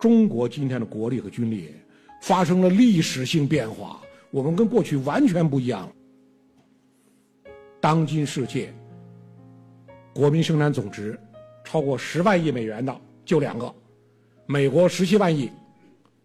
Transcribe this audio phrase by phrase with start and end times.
[0.00, 1.74] 中国今天的国力和军力
[2.22, 5.86] 发生了历史性变化，我们跟过去完全不一样。
[7.80, 8.72] 当今世界，
[10.14, 11.18] 国民生产总值
[11.64, 13.72] 超过十万亿美元的就两个，
[14.46, 15.50] 美国十七万亿，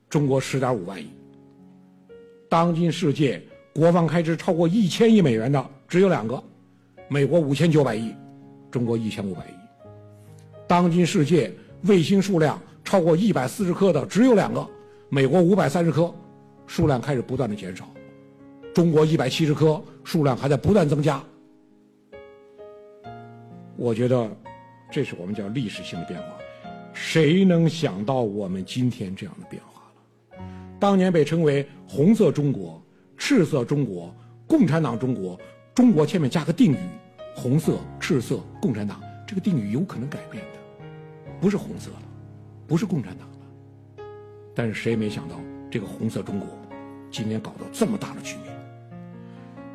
[0.10, 1.10] 中国十点五万亿。
[2.48, 3.42] 当今世界
[3.74, 6.42] 国防开支超过一千亿美元的只有两个，
[7.10, 8.16] 美国五千九百亿，
[8.72, 9.54] 中国一千五百亿。
[10.66, 11.52] 当今世界
[11.84, 14.66] 卫星数量超过一百四十颗的只有两个，
[15.10, 16.14] 美国五百三十颗，
[16.68, 17.90] 数量开始不断的减少，
[18.74, 21.22] 中国一百七十颗，数量还在不断增加。
[23.76, 24.30] 我觉得，
[24.92, 26.28] 这是我们叫历史性的变化。
[26.94, 30.46] 谁能想到我们今天这样的变化了？
[30.80, 32.82] 当年被称为“红色中国
[33.18, 34.16] ”“赤色中国
[34.48, 35.38] ”“共产党中国”，
[35.76, 36.78] 中国前面加个定语
[37.36, 40.60] “红色”“赤色”“共产党”，这个定语有可能改变的，
[41.42, 42.04] 不是红色了，
[42.68, 44.06] 不是共产党了。
[44.54, 45.36] 但是谁也没想到，
[45.70, 46.48] 这个“红色中国”
[47.12, 48.46] 今天搞到这么大的局面。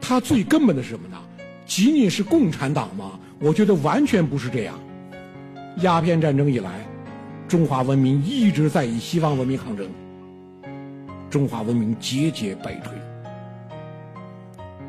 [0.01, 1.17] 它最根本的是什么呢？
[1.67, 3.21] 仅仅是共产党吗？
[3.41, 4.79] 我觉得完全不是这样。
[5.83, 6.85] 鸦片战争以来，
[7.47, 9.89] 中华文明一直在与西方文明抗争，
[11.31, 12.93] 中华文明节节败退。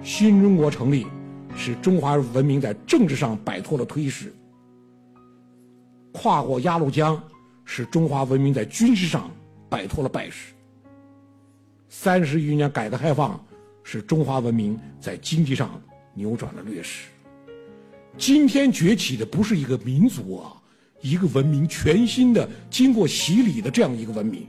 [0.02, 1.06] 新中国成立，
[1.56, 4.30] 使中华文明在政治上摆脱了颓势；
[6.12, 7.22] 跨过鸭绿江，
[7.66, 9.32] 使中华文明在军事上
[9.70, 10.54] 摆脱了败势。
[11.90, 13.44] 三十余年改革开放，
[13.84, 15.82] 使中华文明在经济上。
[16.14, 17.08] 扭转了劣势。
[18.18, 20.62] 今天崛起的不是一个民族啊，
[21.00, 24.46] 一个文明，全新的、经过洗礼的这样一个文明。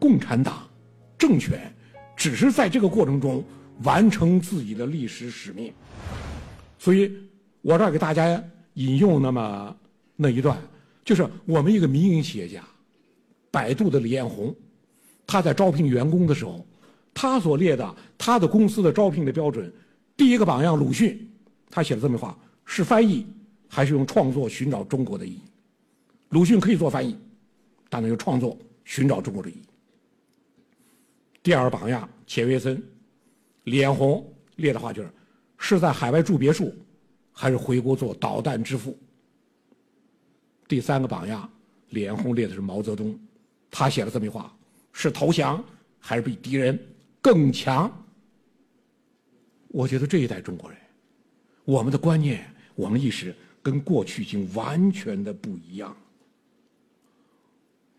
[0.00, 0.68] 共产党
[1.16, 1.72] 政权
[2.16, 3.44] 只是在这个过程中
[3.84, 5.72] 完成自己的历史使命。
[6.80, 7.16] 所以，
[7.62, 8.42] 我这儿给大家
[8.74, 9.76] 引用那么
[10.16, 10.58] 那一段，
[11.06, 12.62] 就是我们一个民营企业家，
[13.52, 14.52] 百度的李彦宏，
[15.24, 16.66] 他在招聘员工的时候。
[17.18, 19.72] 他所列的他的公司的招聘的标准，
[20.18, 21.26] 第一个榜样鲁迅，
[21.70, 23.26] 他写了这么话：是翻译
[23.68, 25.40] 还是用创作寻找中国的意义？
[26.28, 27.16] 鲁迅可以做翻译，
[27.88, 29.62] 但能用创作寻找中国的意义。
[31.42, 32.82] 第二个榜样钱学森，
[33.64, 34.22] 李彦宏
[34.56, 35.08] 列的话就是：
[35.56, 36.74] 是在海外住别墅，
[37.32, 38.98] 还是回国做导弹之父？
[40.68, 41.48] 第三个榜样
[41.90, 43.18] 李彦宏列的是毛泽东，
[43.70, 44.54] 他写了这么一话：
[44.92, 45.62] 是投降
[45.98, 46.78] 还是比敌人？
[47.22, 47.90] 更强，
[49.68, 50.78] 我觉得这一代中国人，
[51.64, 55.96] 我们的观念、我们意识跟过去已经完全的不一样。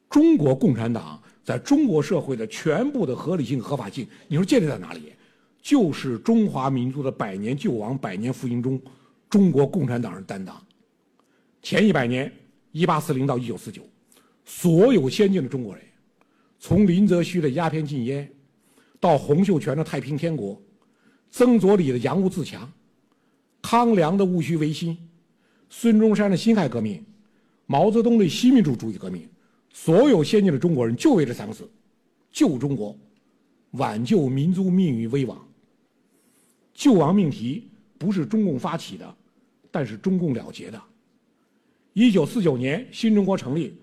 [0.09, 5.13] 中国共产党在中国社会的全部的合理性、合法性，你说建立在哪里？
[5.61, 8.81] 就是中华民族的百年救亡、百年复兴中，
[9.29, 10.55] 中国共产党人担当。
[11.61, 12.31] 前一百年，
[12.77, 13.81] 一八四零到一九四九，
[14.45, 15.83] 所有先进的中国人，
[16.59, 18.31] 从林则徐的鸦片禁烟。
[18.99, 20.61] 到洪秀全的太平天国，
[21.31, 22.71] 曾左李的洋务自强，
[23.63, 24.95] 康梁的戊戌维新，
[25.69, 27.03] 孙中山的辛亥革命，
[27.65, 29.27] 毛泽东的新民主主义革命，
[29.73, 31.67] 所有先进的中国人就为这三个字：
[32.31, 32.95] 救中国，
[33.71, 35.47] 挽救民族命运危亡。
[36.75, 39.15] 救亡命题不是中共发起的，
[39.71, 40.79] 但是中共了结的。
[41.99, 43.75] 一九四九年新中国成立，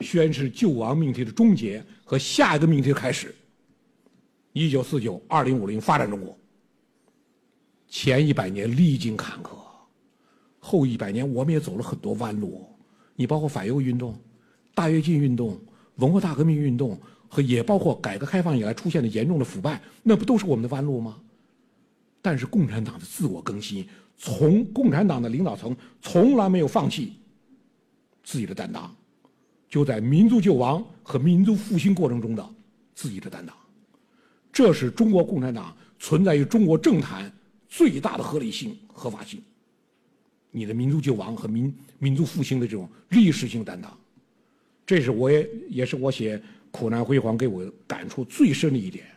[0.00, 3.32] 宣示救亡命题的终结和下一个命题的开始。
[4.52, 6.36] 一九四九二零五零发展中国，
[7.86, 9.50] 前一百年历经坎坷，
[10.58, 12.66] 后一百年我们也走了很多弯路。
[13.14, 14.20] 你包括反右运动、
[14.74, 15.56] 大跃进运动、
[15.98, 16.98] 文化大革命运动，
[17.28, 21.16] 和也包括改革开放以来出现的严重的腐败，那不都是我们的弯路吗？
[22.20, 23.86] 但是共产党的自我更新，
[24.18, 27.12] 从共产党的领导层从来没有放弃
[28.22, 28.94] 自己的担当，
[29.68, 32.48] 就在民族救亡和民族复兴过程中的
[32.94, 33.54] 自己的担当。
[34.52, 37.32] 这是中国共产党存在于中国政坛
[37.68, 39.42] 最大的合理性、合法性。
[40.50, 43.90] 你的民族救亡和民民族复兴的这种历史性担当，
[44.84, 46.36] 这是我也也是我写
[46.70, 49.06] 《苦难辉煌》给我感触最深的一点。《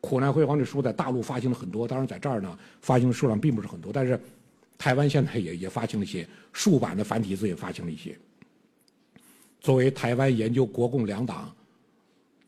[0.00, 4.20] 苦难辉煌》这书在大陆发行了很多，当然在这儿呢发行的数量并不是很多，但是
[4.78, 8.18] 台湾现在也也发行了一些竖版的繁体字，也发行了一些。
[9.60, 11.54] 作为台湾研究国共两党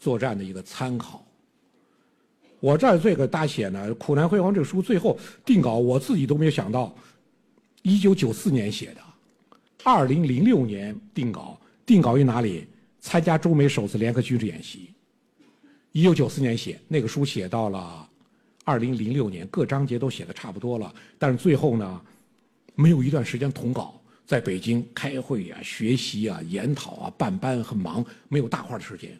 [0.00, 1.24] 作战的一个参考。
[2.60, 6.94] 我这儿这个大写呢，《苦难辉煌》这个书最后定稿，我自己都没有想到，
[7.82, 9.00] 一九九四年写的，
[9.82, 12.66] 二零零六年定稿，定稿于哪里？
[13.00, 14.90] 参加中美首次联合军事演习。
[15.92, 18.08] 一九九四年写那个书，写到了
[18.64, 22.00] 二零零六年，各章节都写的差不多了，但是最后呢，
[22.74, 29.10] 没有一段时间统稿，在北京开会啊、学习啊、研讨啊、办班很忙，没有大块的时间。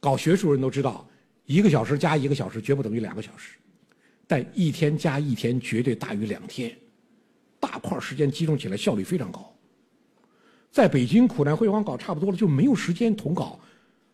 [0.00, 1.08] 搞学术人都知道，
[1.46, 3.56] 一个小时加一个小时绝不等于两个小时，
[4.26, 6.74] 但一天加一天绝对大于两天，
[7.60, 9.54] 大块时间集中起来效率非常高。
[10.70, 13.60] 在北京苦难辉煌搞差不多了，就没有时间统稿。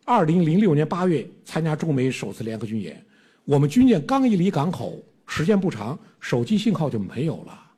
[0.03, 3.01] 二零零六年八月参加中美首次联合军演，
[3.45, 7.68] 我们军舰刚一离港口，时间不长，手机信号就没有了。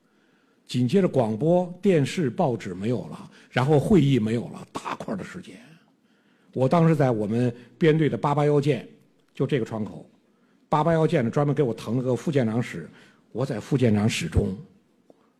[0.71, 5.53] 紧接着，广播电视、报纸没有了，然后会议没有了，大块的时间。
[6.53, 8.87] 我当时在我们编队的八八幺舰，
[9.35, 10.09] 就这个窗口，
[10.69, 12.89] 八八幺舰呢专门给我腾了个副舰长室，
[13.33, 14.55] 我在副舰长室中，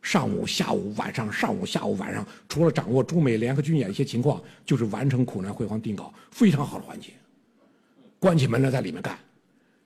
[0.01, 7.13] 上午、下午、晚上，上午、下午、晚上，除了掌握中美联合军演一些情况，就是完成苦难辉煌定稿，非常好的环境。
[8.19, 9.17] 关起门来在里面干，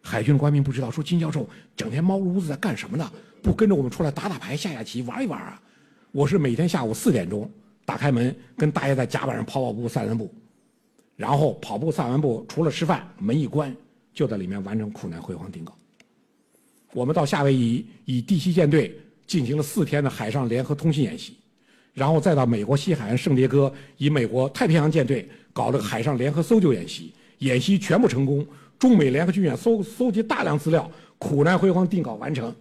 [0.06, 3.12] 海军官兵不知道说金教授整天猫屋子在干什么呢？
[3.42, 5.60] 不跟着我们出来打打牌、下下棋、玩一玩啊！
[6.12, 7.50] 我是每天下午四点钟
[7.86, 10.32] 打开门，跟大爷在甲板上跑跑步、散散步，
[11.16, 13.76] 然后跑步散完步，除了吃饭，门一关，
[14.14, 15.76] 就在里面完成苦难辉煌定稿。
[16.94, 21.36] 我们到夏威夷以第七舰队进行了四天的海上联合通信演习，
[21.96, 28.46] 然后再到美国西海岸圣迭戈以美国太平洋舰队搞了个海上联合搜救演习，演习全部成功，
[28.78, 32.54] 中美联合军演搜搜集大量资料，苦难辉煌定稿完成。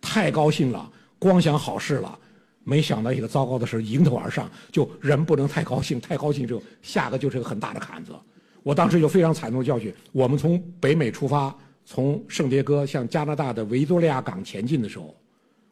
[0.00, 2.18] 太高兴了，光想好事了，
[2.64, 4.50] 没想到一个糟糕的事迎头而上。
[4.70, 8.12] 就人不能太高兴，太高兴之后下个就是个很大的坎子。
[8.62, 9.94] 我当时有非常惨痛的教训。
[10.12, 15.14] 我们从北美出发，从圣迭戈向加拿大的维多利亚港前进的时候，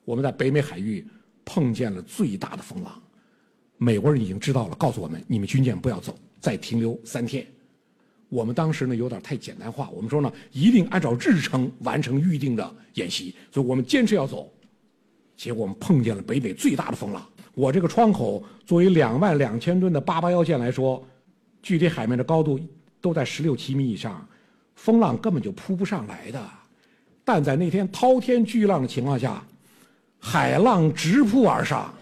[0.05, 1.07] 我们在北美海域
[1.45, 3.03] 碰见了最大的风浪。
[3.77, 7.47] 美国人已经知道了，告诉我们：你们军舰不要走，再停留三天。
[8.29, 14.53] 我们当时呢有点太简单化，我们说呢一定按照日程完成预定的演习，所以我们坚持要走。
[15.37, 17.25] 结果我们碰见了北美最大的风浪。
[17.55, 21.03] 我这个窗口作为两万两千吨的八八幺舰来说，
[21.63, 22.59] 距离海面的高度
[23.01, 24.27] 都在十六七米以上，
[24.75, 26.43] 风浪根本就扑不上来的。
[27.25, 29.43] 但在那天滔天巨浪的情况下，
[30.19, 31.93] 海浪直扑而上。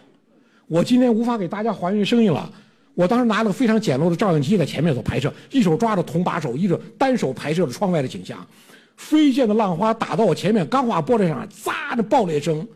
[0.66, 2.50] 我今天无法给大家还原声音了。
[2.94, 8.46] 我当时拿了个非常简陋的照相机在前面做拍摄，一手抓着铜把手，一手单手拍摄着窗外的景象。
[8.96, 12.66] 飞溅的浪花打到我前面钢化玻璃上，砸的爆裂声，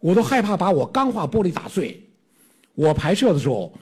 [0.00, 2.02] 我都害怕把我钢化玻璃打碎。
[2.74, 3.72] 我拍摄的时候，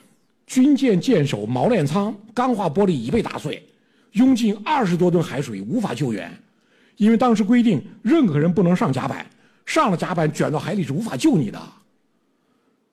[0.45, 3.67] 军舰舰首锚链舱钢化玻璃已被打碎，
[4.11, 6.31] 拥进二十多吨海水，无法救援。
[6.97, 9.25] 因为当时规定，任何人不能上甲板，
[9.65, 11.59] 上了甲板卷到海里是无法救你的。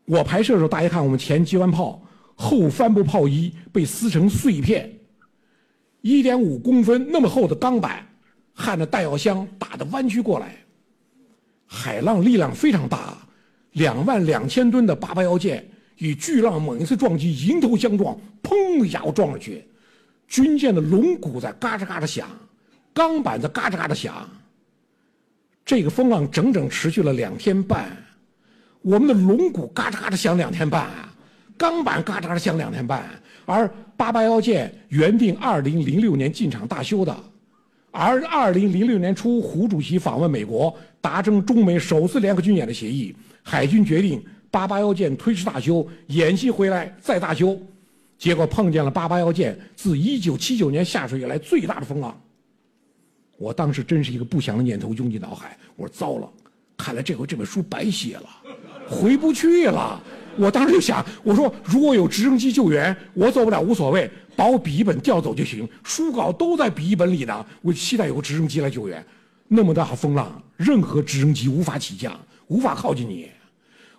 [0.06, 2.00] 我拍摄的时候，大家看我们前机关炮。
[2.34, 4.92] 后帆布炮衣被撕成碎片，
[6.00, 8.06] 一点五公分那么厚的钢板，
[8.52, 10.56] 焊着弹药箱打的弯曲过来。
[11.66, 13.16] 海浪力量非常大，
[13.72, 15.66] 两万两千吨的八八幺舰
[15.98, 19.64] 与巨浪猛一次撞击，迎头相撞，砰一下我撞上去，
[20.28, 22.28] 军舰的龙骨在嘎吱嘎吱响，
[22.92, 24.28] 钢板在嘎吱嘎吱响。
[25.64, 27.96] 这个风浪整整持续了两天半，
[28.82, 30.90] 我们的龙骨嘎吱嘎吱响两天半。
[31.56, 33.08] 钢板嘎吱响两天半，
[33.46, 37.16] 而八八幺舰原定二零零六年进场大修的，
[37.90, 47.56] 而二零零六年初胡主席访问美国，达成中美首次联合军演的协议，海军决定八八幺舰推迟大修，演习回来再大修，
[48.18, 52.20] 结果碰见了八八幺舰自一九七九年下水以来最大的风浪。
[53.36, 56.28] 我当时真是一个不祥的念头涌进脑海，我说糟了，
[56.76, 58.28] 看来这回这本书白写了，
[58.88, 60.02] 回不去了。
[60.38, 67.44] 我当时就想，我说如果有直升机救援，我走不了无所谓，把我笔记本调走就行，书稿都在笔记本里呢。
[67.62, 69.04] 我期待有个直升机来救援。
[69.48, 73.28] 那么大风浪，任何直升机无法起降，无法靠近你。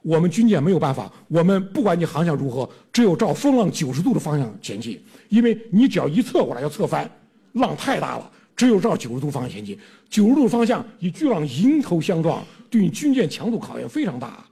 [0.02, 7.10] 我们军舰没有办法，我们不管你航向如何，只有照风浪九十度的方向前进，因为你只要一侧过来要侧翻，
[7.54, 9.78] 浪太大了，只有照九十度方向前进。
[10.10, 14.46] 九十度方向与巨浪迎头相撞，对你军舰强度考验非常大。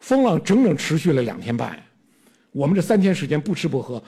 [0.00, 1.78] 风浪整整持续了两天半，
[2.52, 4.02] 我们这三天时间不吃不喝，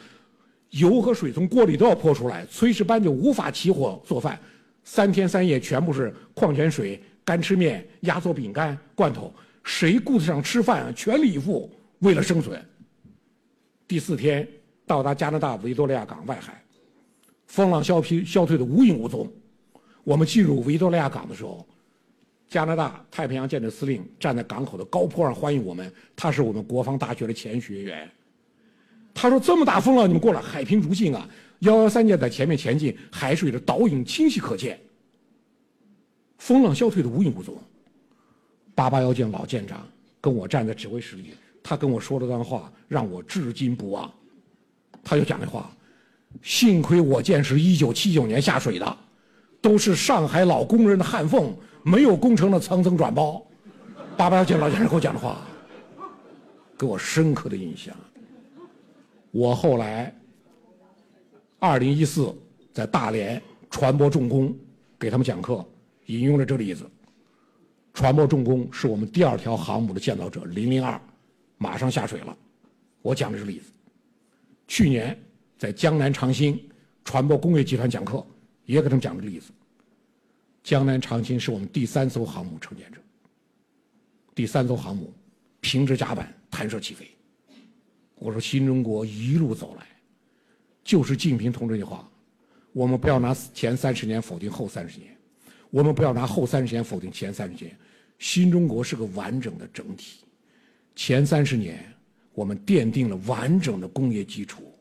[0.71, 4.39] 油和水从锅里都要泼出来，炊事班就无法起火做饭，
[4.85, 9.33] 三天三夜全部是矿泉水、干吃面、压缩饼干、罐头，
[9.65, 10.93] 谁顾得上吃饭啊？
[10.95, 12.65] 全力以赴为了生存。
[13.89, 14.47] 第四天
[14.87, 16.63] 到达加拿大维多利亚港外海，
[17.47, 19.31] 风浪消疲消退的无影无踪，
[20.05, 21.67] 我们进入维多利亚港的时候。
[22.51, 28.11] 加拿大太平洋舰队司令站在港口的高坡上欢迎我们，他是我们国防大学的前学员。
[29.15, 31.29] 他说：“这么大风浪，你们过来，海平如镜啊！
[31.61, 34.81] 幺幺三舰在前面前进，海水的倒影清晰可见。
[36.39, 37.57] 风浪消退的无影无踪。
[38.75, 39.87] 八八幺舰老舰长
[40.21, 41.31] 跟我站在指挥室里，
[41.63, 44.13] 他跟我说了段话，让我至今不忘。
[45.05, 45.71] 他就讲那话
[46.43, 48.99] ：“幸亏我舰是一九七九年下水的，
[49.61, 53.45] 都是上海老工人的焊缝，没有工程的层层转包。”
[54.17, 55.39] 八八幺七老先生给我讲的话，
[56.77, 57.95] 给我深刻的印象。
[59.31, 60.15] 我后来
[61.59, 62.37] 二零一四
[62.73, 64.55] 在大连船舶重工
[64.99, 65.65] 给他们讲课，
[66.07, 66.85] 引用了这个例子。
[67.95, 71.01] 船舶重工是我们第二条航母的建造者，零零二
[71.57, 72.37] 马上下水了。
[73.01, 73.73] 我讲的是例子。
[74.69, 75.19] 去年
[75.57, 76.61] 在江南长兴
[77.05, 78.25] 船舶工业集团讲课，
[78.67, 79.51] 也给他们讲这个例子。
[80.63, 83.01] 江南长青是我们第三艘航母承建者。
[84.35, 85.13] 第三艘航母
[85.61, 87.11] 平直甲板弹射起飞。
[88.15, 89.87] 我说新中国一路走来，
[90.85, 92.09] 就是竞平同志的话，
[92.73, 95.17] 我们不要拿前三十年否定后三十年，
[95.71, 97.75] 我们不要拿后三十年否定前三十年。
[98.19, 100.21] 新中国是个完整的整体，
[100.95, 101.83] 前三十年
[102.35, 104.75] 我们奠定了完整的工业基础，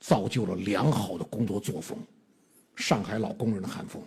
[0.00, 1.96] 造就了良好的工作作风，
[2.74, 4.02] 上海老工人的寒风。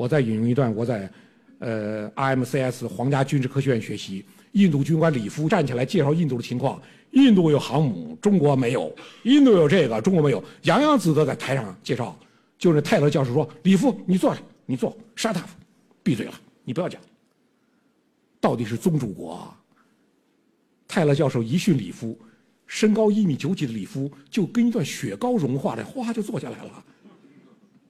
[0.00, 1.10] 我再引用一段我在。
[1.58, 6.80] 呃，RMCS 皇家军事科学院学习，印度军官里夫站起来介绍印度的情况。
[7.10, 8.90] 印度有航母，中国没有；
[9.24, 10.42] 印度有这个，中国没有。
[10.62, 12.18] 洋洋自得在台上介绍，
[12.56, 15.50] 就是泰勒教授说：“里夫，你坐下，你坐，shut up，
[16.02, 16.32] 闭嘴了，
[16.64, 16.98] 你不要讲。”
[18.40, 19.60] 到底是宗主国啊！
[20.88, 22.18] 泰勒教授一训里夫，
[22.66, 26.82] 身高一米九几的里夫就跟一段雪糕融化的，哗就坐下来了。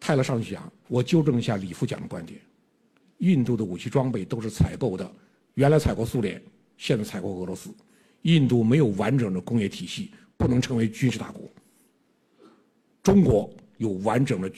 [0.00, 2.40] 泰勒上去讲，我纠正一下李夫讲的观点。
[3.18, 5.14] 印度的武器装备都是采购的，
[5.54, 6.42] 原来采购苏联，
[6.78, 7.70] 现在采购俄罗斯。
[8.22, 11.48] 印度没有完整的工业体系，不能成为军事大国。
[13.02, 14.50] 中国有完整的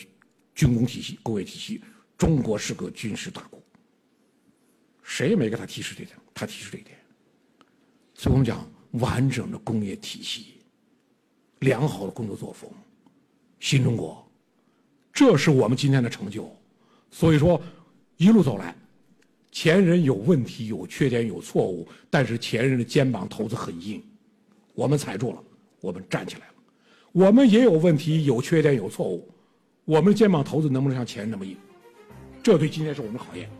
[0.54, 1.82] 军工体系、工业体系，
[2.16, 3.60] 中国是个军事大国。
[5.02, 6.96] 谁也没给他提示这点，他提示这一点。
[8.14, 10.58] 所以我们讲完整的工业体系，
[11.60, 12.70] 良好的工作作风，
[13.58, 14.24] 新中国，
[15.12, 16.50] 这是我们今天的成就。
[17.10, 17.60] 所以说。
[18.18, 18.72] 一路走来，
[19.50, 24.00] 前人有问题、有缺点、有错误，但是前人的肩膀头子很硬，
[24.74, 25.42] 我们踩住了，
[25.80, 26.54] 我们站起来了。
[27.10, 29.28] 我们也有问题、有缺点、有错误，
[29.86, 31.56] 我们的肩膀头子能不能像前人那么硬？
[32.44, 33.50] 这对今天是我们的考验。